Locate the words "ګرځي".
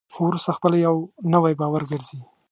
1.91-2.19